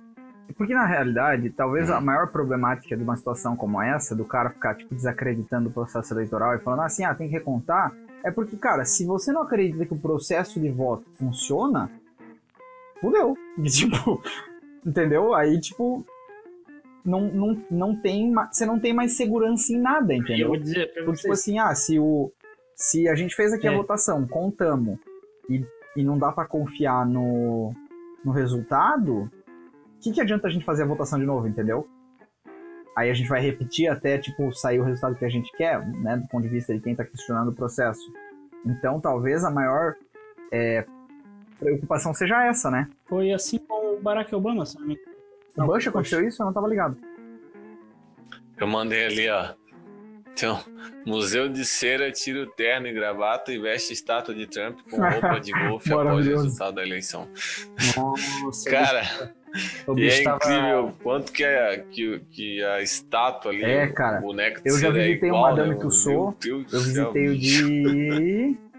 [0.57, 4.75] porque na realidade, talvez a maior problemática de uma situação como essa, do cara ficar
[4.75, 8.83] tipo desacreditando o processo eleitoral e falando assim, ah, tem que recontar, é porque, cara,
[8.83, 11.89] se você não acredita que o processo de voto funciona,
[13.01, 13.35] fudeu.
[13.57, 14.21] E, tipo,
[14.85, 15.33] entendeu?
[15.33, 16.05] Aí, tipo,
[17.05, 20.47] não, não, não tem, você não tem mais segurança em nada, E eu entendeu?
[20.49, 22.31] vou dizer pra Porque, tipo assim, ah, se, o,
[22.75, 23.75] se a gente fez aqui a É.
[23.75, 24.97] votação, contamos,
[25.49, 27.73] e, e não dá pra confiar no,
[28.23, 31.87] no resultado, o que, que adianta a gente fazer a votação de novo, entendeu?
[32.95, 36.17] Aí a gente vai repetir até, tipo, sair o resultado que a gente quer, né,
[36.17, 38.01] do ponto de vista de quem tá questionando o processo.
[38.65, 39.95] Então, talvez a maior
[40.51, 40.85] é,
[41.59, 42.89] preocupação seja essa, né?
[43.09, 44.97] foi assim com o Barack Obama, sabe?
[45.57, 46.41] O Bush aconteceu isso?
[46.41, 46.95] Eu não tava ligado.
[48.57, 49.53] Eu mandei ali, ó.
[50.39, 50.57] Então,
[51.05, 55.37] Museu de Cera tira o terno e gravata e veste estátua de Trump com roupa
[55.37, 57.27] de golfe após o resultado da eleição.
[57.97, 59.33] Nossa, Cara,
[59.85, 60.37] o e é tava...
[60.37, 64.79] incrível quanto que a, que, que a estátua ali, É, o cara, boneco de eu
[64.79, 65.81] já é visitei o igual, Madame né?
[65.81, 68.57] Tussauds, Meu Deus Eu céu, visitei o de.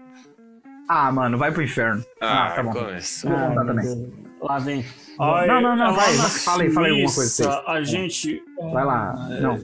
[0.93, 2.03] Ah, mano, vai pro inferno.
[2.19, 2.73] Ah, Ah, tá bom.
[2.73, 3.29] começou.
[3.31, 4.13] Vou contar Ah, também.
[4.41, 4.85] Lá vem.
[5.17, 7.63] Não, não, não, lá vai, fala aí, fala aí alguma coisa.
[7.65, 8.43] A gente.
[8.73, 9.13] Vai lá.
[9.39, 9.57] Não.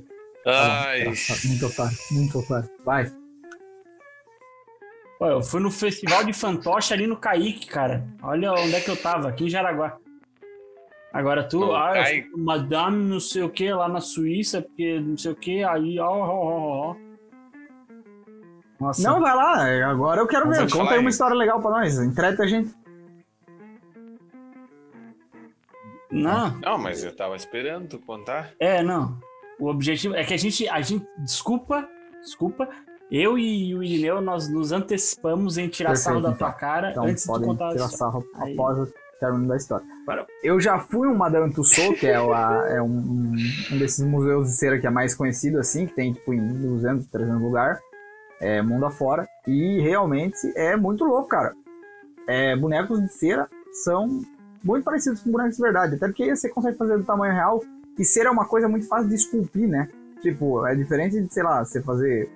[0.48, 1.04] Ai,
[1.46, 2.70] Muito otário, muito otário.
[2.86, 3.12] Vai.
[5.20, 8.08] Pô, eu fui no festival de fantoche ali no Caique, cara.
[8.22, 9.98] Olha onde é que eu tava, aqui em Jaraguá.
[11.12, 11.94] Agora tu, No ah,
[12.36, 16.08] Madame não sei o que lá na Suíça, porque não sei o que, aí, ó,
[16.08, 16.96] ó, ó, ó.
[18.80, 19.02] Nossa.
[19.02, 19.90] Não, vai lá.
[19.90, 20.72] Agora eu quero Mas ver.
[20.72, 21.98] Conta aí uma história legal pra nós.
[22.00, 22.72] Entreta a gente.
[26.12, 28.54] Não, não, mas eu tava esperando tu contar.
[28.60, 29.20] é, não.
[29.60, 31.88] O objetivo é que a gente, a gente, desculpa,
[32.22, 32.68] desculpa,
[33.10, 36.38] eu e o Irineu, nós nos antecipamos em tirar Perfeito, sarro da então.
[36.50, 37.98] tua cara Então antes de contar a tirar história.
[37.98, 38.54] sarro Aí.
[38.54, 39.86] após o término da história.
[40.44, 43.36] Eu já fui um Madame Tussauds, que é, o- a- é um, um-
[43.72, 47.08] um desses museus de cera que é mais conhecido, assim, que tem tipo em 200,
[47.08, 47.80] 300 lugares,
[48.40, 49.28] é, mundo afora.
[49.48, 51.56] E realmente é muito louco, cara.
[52.28, 53.50] É, bonecos de cera
[53.84, 54.22] são
[54.64, 57.64] muito parecidos com bonecos de verdade, até porque você consegue fazer do tamanho real.
[57.98, 59.90] E cera é uma coisa muito fácil de esculpir, né?
[60.22, 62.30] Tipo, é diferente de, sei lá, você fazer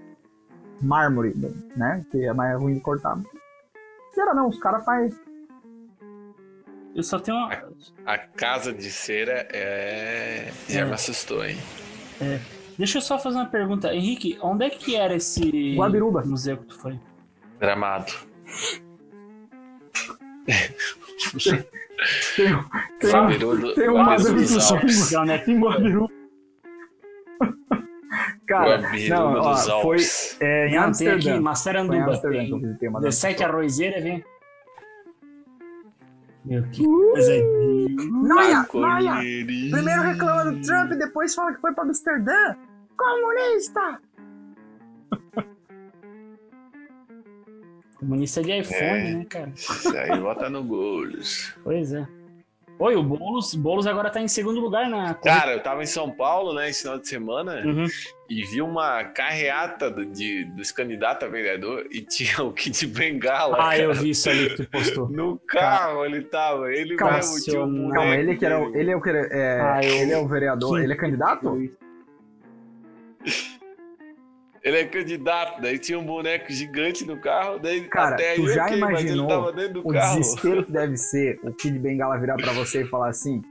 [0.82, 1.34] mármore,
[1.76, 2.04] né?
[2.12, 3.20] Que é mais ruim de cortar.
[4.14, 5.10] Cera não, os caras fazem
[6.96, 7.50] Eu só tenho uma.
[8.06, 10.52] A casa de cera é.
[10.68, 10.86] Já É.
[10.86, 11.58] me assustou, hein?
[12.78, 13.94] Deixa eu só fazer uma pergunta.
[13.94, 16.24] Henrique, onde é que era esse Guabiruba.
[16.24, 17.00] museu que tu foi?
[17.60, 18.12] Gramado.
[22.36, 22.48] Tem,
[23.00, 24.40] tem, Guabiru tem um Guabiru
[24.72, 25.12] Alpes.
[25.12, 25.44] Legal, né?
[25.48, 26.14] em Guabiruba.
[28.48, 29.98] Cara, Guabiru não, ó, foi
[30.40, 31.22] é, em Não, tem aqui, Amsterdã.
[31.22, 32.04] Foi em Massaranduba.
[32.06, 34.26] Amsterdã que eu Tem uma 17 das arrozeiras, vem.
[36.44, 37.96] Meu, que coisa de...
[38.10, 39.14] Noia, noia!
[39.72, 42.56] Primeiro reclama do Trump e depois fala que foi pra Amsterdã.
[42.98, 44.00] Comunista!
[48.02, 49.14] Comunista de iPhone, É.
[49.14, 49.52] né, cara?
[49.56, 51.54] Isso aí bota no golos.
[51.64, 52.06] Pois é.
[52.80, 56.10] Oi, o Boulos, Boulos agora tá em segundo lugar na Cara, eu tava em São
[56.10, 57.86] Paulo, né, esse final de semana, Uhum.
[58.28, 63.56] e vi uma carreata do- de, dos candidatos a vereador e tinha o Kid Bengala.
[63.60, 64.02] Ah, eu cara.
[64.02, 65.08] vi isso ali que tu postou.
[65.10, 68.96] No carro ele tava, ele Calma, mesmo tinha um Calma, ele que era ele é
[68.96, 71.56] o que é, Ah, eu- ele é o vereador, que- ele é candidato?
[74.64, 78.48] Ele é candidato, daí tinha um boneco gigante no carro, daí Cara, até aí tu
[78.50, 80.20] já mas ele imaginou tava dentro do O carro.
[80.20, 83.42] desespero que deve ser o Kid Bengala virar pra você e falar assim: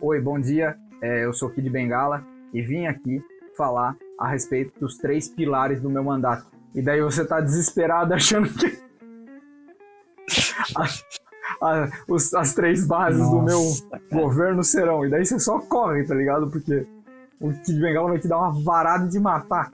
[0.00, 3.20] Oi, bom dia, é, eu sou o Kid Bengala e vim aqui
[3.56, 6.46] falar a respeito dos três pilares do meu mandato.
[6.74, 8.66] E daí você tá desesperado achando que.
[10.76, 11.04] as,
[11.60, 14.02] a- os- as três bases do meu Nossa, cara.
[14.12, 15.04] governo serão.
[15.04, 16.48] E daí você só corre, tá ligado?
[16.50, 16.86] Porque
[17.40, 19.70] o Kid Bengala vai te dar uma varada de matar.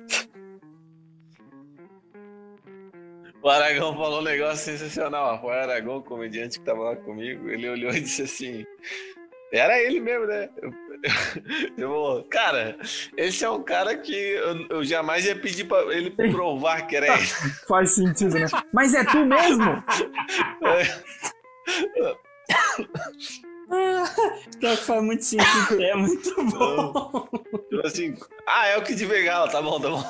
[3.48, 5.36] O Aragão falou um negócio sensacional.
[5.36, 5.40] ó.
[5.40, 8.66] Foi o Aragão, o comediante que tava lá comigo, ele olhou e disse assim.
[9.50, 10.50] Era ele mesmo, né?
[10.60, 10.70] Eu,
[11.78, 12.76] eu vou- cara,
[13.16, 17.06] esse é um cara que eu, eu jamais ia pedir pra ele provar que era
[17.06, 17.26] ele.
[17.66, 18.44] Faz sentido, né?
[18.70, 19.82] Mas é tu mesmo?
[24.58, 27.28] Pior que faz muito sentido, é muito bom.
[27.68, 28.14] Tipo assim,
[28.46, 30.02] ah, é o que de Bengala, tá bom, tá bom.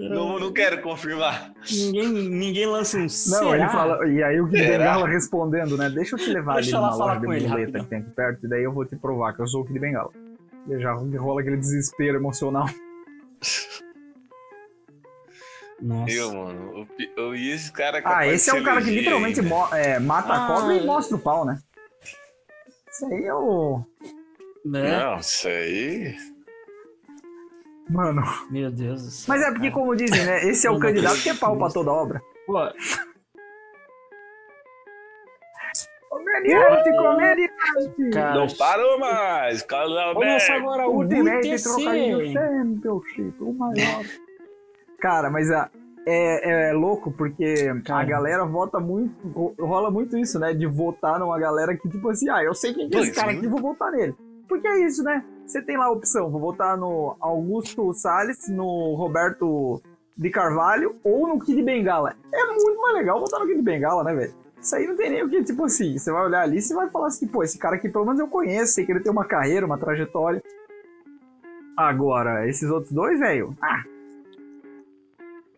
[0.00, 1.52] Não, não quero confirmar.
[1.70, 3.56] Ninguém, ninguém lança um Não, será?
[3.56, 4.06] ele fala.
[4.08, 4.78] E aí o Kid Será?
[4.78, 5.88] Bengala respondendo, né?
[5.90, 8.44] Deixa eu te levar Deixa eu ali numa loja de muleta que tem aqui perto,
[8.46, 10.10] e daí eu vou te provar que eu sou o Kid Bengala.
[10.68, 12.66] E já rola aquele desespero emocional.
[15.82, 16.12] Nossa.
[16.14, 16.86] Eu, mano, o
[17.20, 19.40] eu e esse cara Ah, esse de é um cara que literalmente
[19.72, 20.84] é, mata a Ah, cobra e é.
[20.84, 21.58] mostra o pau, né?
[22.94, 23.80] Isso aí é o.
[24.64, 24.98] Né?
[24.98, 26.14] Não, isso aí.
[27.90, 28.22] Mano.
[28.50, 29.34] Meu Deus do céu.
[29.34, 29.72] Mas é porque, cara.
[29.72, 30.44] como dizem, né?
[30.48, 32.22] Esse é o candidato que é pau pra toda obra.
[32.46, 32.54] Pô,
[36.08, 38.10] Comediante, comediante!
[38.12, 40.52] cara, Não parou mais, Carlos Alberto.
[40.52, 42.32] agora o Ultimate trocadilho UTC.
[42.32, 44.04] Championship, o maior.
[45.00, 45.68] Cara, mas a,
[46.06, 50.52] é, é louco porque a galera vota muito, ro- rola muito isso, né?
[50.52, 53.32] De votar numa galera que, tipo assim, ah, eu sei quem que é esse cara
[53.32, 54.14] aqui, vou votar nele.
[54.48, 55.24] Porque é isso, né?
[55.46, 59.80] Você tem lá a opção, vou votar no Augusto Salles, no Roberto
[60.16, 62.14] de Carvalho ou no Kid Bengala.
[62.32, 64.34] É muito mais legal votar no Kid Bengala, né, velho?
[64.60, 66.74] Isso aí não tem nem o que, tipo assim, você vai olhar ali e você
[66.74, 69.12] vai falar assim, pô, esse cara aqui pelo menos eu conheço, sei que ele tem
[69.12, 70.42] uma carreira, uma trajetória.
[71.76, 73.82] Agora, esses outros dois, velho, ah.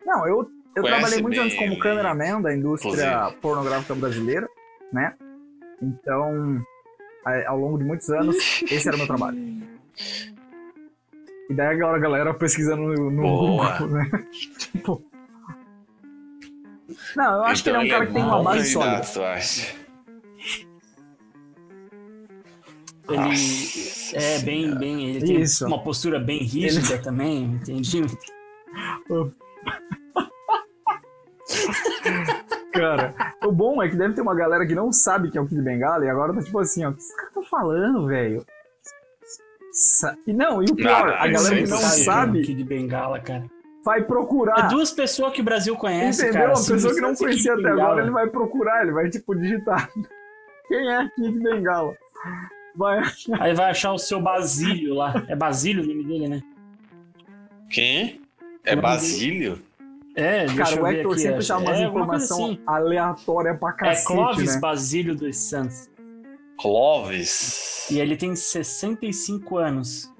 [0.07, 3.41] Não, eu, eu Conhece trabalhei muitos bem anos como ele, cameraman da indústria inclusive.
[3.41, 4.49] pornográfica brasileira,
[4.93, 5.13] né?
[5.81, 6.63] Então,
[7.45, 8.37] ao longo de muitos anos,
[8.71, 9.37] esse era o meu trabalho.
[11.49, 13.21] E daí agora a galera pesquisando no, no.
[13.21, 14.09] Google, né?
[14.57, 15.03] tipo.
[17.17, 19.01] Não, eu acho que Então ele é um cara que tem uma base sólida.
[19.01, 19.75] tu acha?
[23.09, 24.79] Ele Nossa é bem, Senhora.
[24.79, 25.65] bem, ele tem Isso.
[25.65, 28.01] uma postura bem rígida também, entendi.
[32.73, 33.13] Cara,
[33.45, 35.61] o bom é que deve ter uma galera que não sabe que é o Kid
[35.61, 38.45] Bengala e agora tá tipo assim, ó, o que esse cara tá falando, velho?
[40.25, 43.45] E não, e o pior, Nada, a galera que não sabe Kid Bengala, cara.
[43.83, 44.67] vai É procurar.
[44.69, 46.41] duas pessoas que o Brasil conhece, Entendeu?
[46.41, 46.53] cara.
[46.59, 48.01] Uma pessoa que não conhecia até Kid agora, Bengala.
[48.01, 49.89] ele vai procurar, ele vai tipo digitar.
[50.67, 51.95] Quem é Kid Bengala?
[52.75, 53.01] Vai
[53.39, 55.23] Aí vai achar o seu Basílio lá.
[55.27, 56.41] É Basílio o nome dele, né?
[57.71, 58.21] Quem?
[58.63, 59.59] É Basílio?
[60.17, 62.45] É, deixa Cara, eu o ver Hector aqui, sempre acho- chama umas é coisa informação
[62.45, 62.59] assim.
[62.65, 64.61] aleatória pra É cacete, Clóvis né?
[64.61, 65.89] Basílio dos Santos.
[66.59, 67.87] Clóvis.
[67.91, 70.11] E ele tem 65 anos.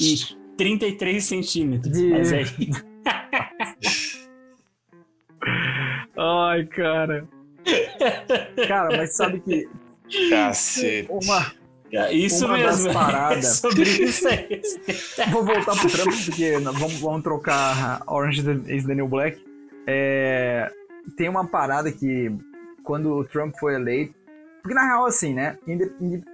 [0.00, 0.14] E
[0.56, 1.92] 33 centímetros.
[1.92, 2.44] De- Mas é
[6.16, 7.26] Ai, cara.
[8.68, 9.68] Cara, mas sabe que
[10.30, 11.08] Cacete.
[11.10, 11.52] uma, é
[12.12, 12.90] isso Uma mesmo.
[12.90, 14.60] É sobre isso aí.
[15.30, 19.42] Vou voltar pro Trump, porque vamos, vamos trocar Orange is the New Black.
[19.86, 20.70] É,
[21.16, 22.32] tem uma parada que,
[22.82, 24.14] quando o Trump foi eleito,
[24.62, 25.56] Porque na real, assim, né?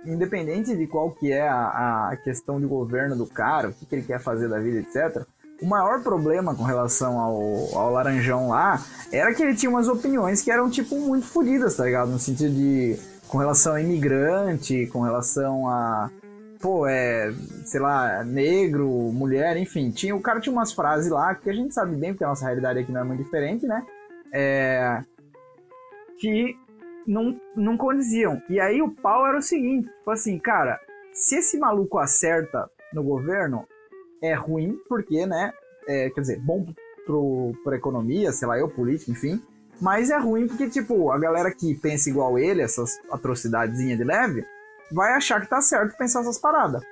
[0.06, 3.94] Independente de qual que é a, a questão de governo do cara, o que, que
[3.94, 5.26] ele quer fazer da vida, etc.
[5.60, 10.40] O maior problema com relação ao, ao Laranjão lá era que ele tinha umas opiniões
[10.40, 12.10] que eram, tipo, muito fodidas, tá ligado?
[12.10, 12.98] No sentido de.
[13.32, 16.10] Com relação a imigrante, com relação a.
[16.60, 17.32] Pô, é.
[17.64, 19.90] sei lá, negro, mulher, enfim.
[19.90, 22.44] Tinha, o cara tinha umas frases lá que a gente sabe bem, porque a nossa
[22.44, 23.82] realidade aqui não é muito diferente, né?
[24.30, 25.02] É.
[26.18, 26.54] Que
[27.06, 28.40] não, não condiziam.
[28.50, 30.78] E aí o pau era o seguinte, tipo assim, cara,
[31.14, 33.66] se esse maluco acerta no governo,
[34.22, 35.52] é ruim, porque, né,
[35.88, 36.66] é, quer dizer, bom
[37.06, 39.42] pro, pra economia, sei lá, eu, político, enfim,
[39.82, 44.46] mas é ruim porque, tipo, a galera que pensa igual ele, essas atrocidades de leve,
[44.92, 46.84] vai achar que tá certo pensar essas paradas.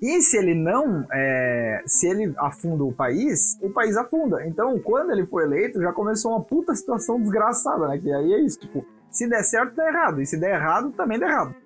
[0.00, 4.46] E se ele não, é, se ele afunda o país, o país afunda.
[4.46, 7.98] Então, quando ele foi eleito, já começou uma puta situação desgraçada, né?
[7.98, 10.22] Que aí é isso, tipo, se der certo, dá errado.
[10.22, 11.56] E se der errado, também dá errado.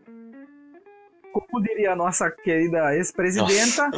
[1.34, 3.90] Como diria a nossa querida ex-presidenta.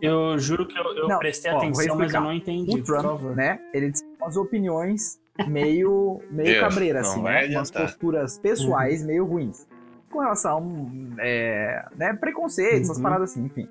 [0.00, 2.80] Eu juro que eu, eu não, prestei ó, atenção, mas eu não entendi.
[2.80, 3.60] O Trump, né?
[3.72, 3.92] Ele
[4.26, 7.46] umas opiniões meio, meio cabreiras, assim, né?
[7.48, 9.06] Umas posturas pessoais uhum.
[9.06, 9.66] meio ruins
[10.10, 12.80] com relação é, né, preconceito, uhum.
[12.80, 13.68] essas paradas assim, enfim.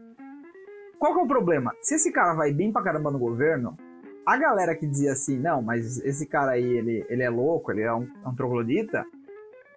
[0.99, 1.73] Qual que é o problema?
[1.81, 3.77] Se esse cara vai bem pra caramba no governo,
[4.25, 7.81] a galera que dizia assim, não, mas esse cara aí, ele, ele é louco, ele
[7.81, 9.05] é um, é um troglodita,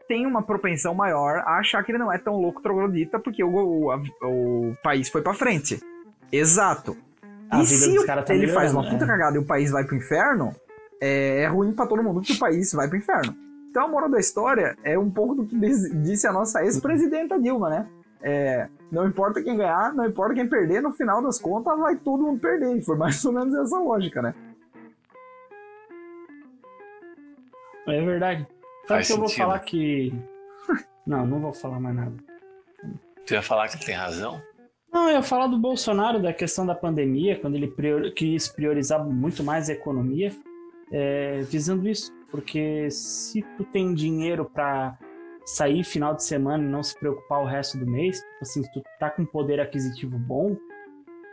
[0.07, 3.51] tem uma propensão maior a achar que ele não é tão louco troglodita porque o,
[3.51, 5.81] o, o país foi pra frente.
[6.31, 6.97] Exato.
[7.51, 9.09] A e se tá ele faz uma puta é.
[9.09, 10.55] cagada e o país vai pro inferno,
[11.01, 13.35] é, é ruim para todo mundo que o país vai pro inferno.
[13.71, 17.71] Então a moral da história é um pouco do que disse a nossa ex-presidenta Dilma,
[17.71, 17.89] né?
[18.21, 22.25] É, não importa quem ganhar, não importa quem perder, no final das contas vai todo
[22.25, 22.77] mundo perder.
[22.77, 24.35] E foi mais ou menos essa lógica, né?
[27.87, 28.47] É verdade.
[28.87, 30.13] Sabe que eu vou falar que.
[31.07, 32.13] Não, não vou falar mais nada.
[33.25, 34.39] Tu ia falar que tem razão?
[34.93, 38.13] Não, eu ia falar do Bolsonaro, da questão da pandemia, quando ele prior...
[38.13, 40.31] quis priorizar muito mais a economia,
[40.93, 42.13] é, visando isso.
[42.31, 44.99] Porque se tu tem dinheiro para
[45.47, 48.73] sair final de semana e não se preocupar o resto do mês, tipo assim, se
[48.73, 50.57] tu tá com poder aquisitivo bom,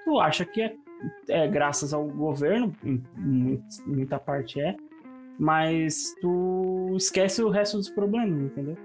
[0.06, 0.76] tu acha que é,
[1.28, 4.78] é graças ao governo, em, em muita parte é,
[5.38, 8.78] mas tu esquece o resto dos problemas, entendeu?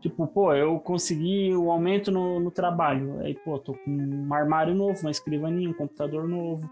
[0.00, 3.20] Tipo, pô, eu consegui o aumento no, no trabalho.
[3.20, 6.68] Aí, pô, tô com um armário novo, uma escrivaninha, um computador novo.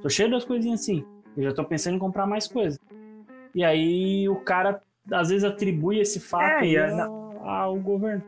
[0.00, 1.04] Tô cheio das coisinhas assim.
[1.36, 2.78] Eu já tô pensando em comprar mais coisas.
[3.54, 8.22] E aí o cara às vezes atribui esse fato é, é ao, ao governo.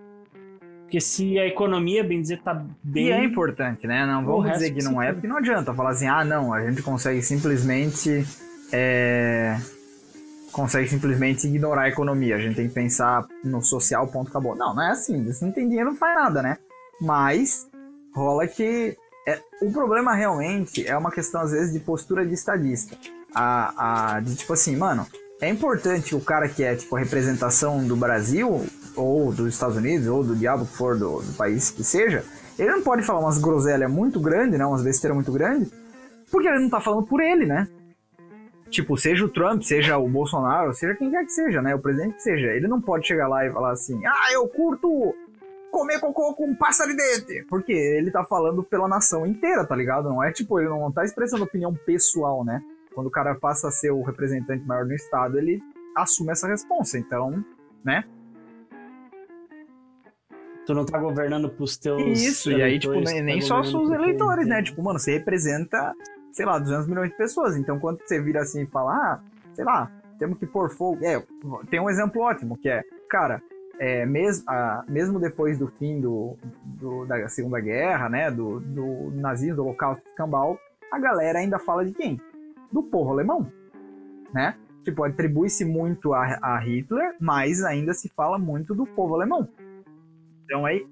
[0.83, 3.07] Porque se a economia, bem dizer, tá bem.
[3.07, 4.05] E é importante, né?
[4.05, 6.83] Não vamos dizer que não é, porque não adianta falar assim, ah, não, a gente
[6.83, 8.27] consegue simplesmente.
[8.71, 9.57] É...
[10.53, 12.37] Consegue simplesmente ignorar a economia.
[12.37, 14.55] A gente tem que pensar no social, ponto, acabou.
[14.55, 15.33] Não, não é assim.
[15.33, 16.59] Se não tem dinheiro, não faz nada, né?
[17.01, 17.67] Mas
[18.15, 18.95] rola que.
[19.27, 19.41] É...
[19.61, 22.97] O problema realmente é uma questão, às vezes, de postura de estadista
[23.35, 25.07] a, a de tipo assim, mano,
[25.41, 30.07] é importante o cara que é tipo a representação do Brasil ou dos Estados Unidos
[30.07, 32.25] ou do diabo que for do, do país que seja,
[32.59, 35.71] ele não pode falar umas groselhas muito grandes, né, umas besteiras muito grandes,
[36.31, 37.67] porque ele não tá falando por ele, né?
[38.71, 41.75] Tipo, seja o Trump, seja o Bolsonaro, seja quem quer que seja, né?
[41.75, 42.47] O presidente que seja.
[42.47, 45.15] Ele não pode chegar lá e falar assim, ah, eu curto
[45.73, 47.45] comer cocô com pasta de dente.
[47.49, 50.09] Porque ele tá falando pela nação inteira, tá ligado?
[50.09, 52.63] Não é tipo, ele não tá expressando opinião pessoal, né?
[52.93, 55.63] quando o cara passa a ser o representante maior do Estado, ele
[55.97, 56.99] assume essa responsa.
[56.99, 57.45] Então,
[57.85, 58.05] né?
[60.65, 62.21] Tu não tá governando pros teus.
[62.21, 64.63] Isso, e aí, tipo, nem, nem tá só os eleitores, né?
[64.63, 65.93] Tipo, mano, você representa,
[66.31, 67.57] sei lá, 200 milhões de pessoas.
[67.57, 69.21] Então, quando você vira assim e fala, ah,
[69.55, 71.05] sei lá, temos que pôr fogo.
[71.05, 71.21] É,
[71.69, 73.43] tem um exemplo ótimo, que é, cara,
[73.79, 79.11] é, mes, a, mesmo depois do fim do, do, da Segunda Guerra, né, do, do
[79.13, 80.59] nazismo, do holocausto cambal,
[80.91, 82.21] a galera ainda fala de quem?
[82.73, 83.47] do povo alemão,
[84.33, 84.57] né?
[84.83, 89.49] Tipo, atribui-se muito a, a, Hitler, mas ainda se fala muito do povo alemão.
[90.45, 90.85] Então aí.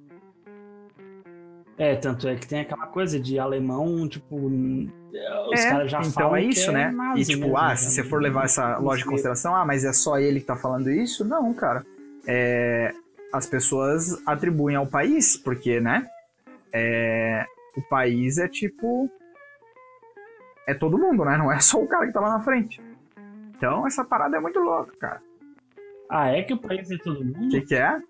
[1.76, 4.37] É, tanto é que tem aquela coisa de alemão, tipo.
[4.37, 6.37] Os é, caras já então falam.
[6.37, 6.95] é isso, é né?
[7.16, 9.93] E tipo, mesmo, ah, se você for levar essa lógica em consideração, ah, mas é
[9.93, 11.24] só ele que tá falando isso?
[11.24, 11.85] Não, cara.
[12.27, 12.93] É,
[13.33, 16.07] as pessoas atribuem ao país, porque, né?
[16.73, 17.45] É,
[17.77, 19.11] o país é tipo
[20.66, 21.37] é todo mundo, né?
[21.37, 22.81] Não é só o cara que tá lá na frente.
[23.57, 25.23] Então essa parada é muito louca, cara.
[26.09, 27.47] Ah, é que o país é todo mundo?
[27.47, 28.01] O que, que é?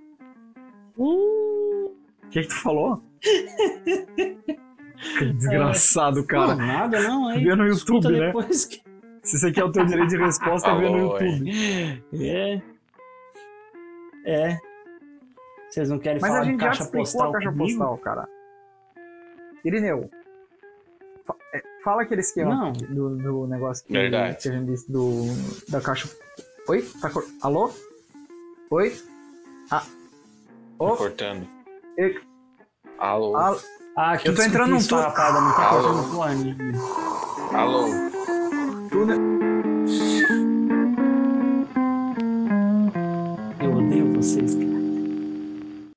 [0.96, 1.96] O uh...
[2.30, 3.02] que, que tu falou?
[5.18, 6.24] que desgraçado, é...
[6.24, 6.54] cara.
[6.54, 7.44] Não, nada não, aí.
[7.44, 8.32] Vê no YouTube, né?
[8.32, 8.82] Que...
[9.22, 11.50] Se você quer o teu direito de resposta, vê no YouTube.
[12.22, 12.62] É.
[14.30, 14.58] É.
[15.68, 17.78] Vocês não querem Mas falar a de gente já caixa explicou postal a caixa comigo?
[17.78, 18.28] postal, cara.
[19.64, 20.10] Irineu,
[21.54, 22.72] é, fala aquele esquema Não.
[22.72, 24.36] do, do negócio que, Verdade.
[24.42, 25.24] que a gente disse do,
[25.68, 26.08] da caixa.
[26.68, 26.82] Oi?
[27.00, 27.24] Tá cor...
[27.42, 27.70] Alô?
[28.70, 28.96] Oi?
[29.70, 29.80] Ah.
[29.80, 29.86] Tá
[30.78, 31.46] Ô, cortando.
[31.98, 32.20] e-
[32.98, 33.36] Alô?
[33.36, 33.60] al-
[33.96, 35.12] Ah, que Eu tô entrando num tá
[35.68, 35.88] Alô?
[37.52, 38.09] Alô?
[44.20, 44.59] impulses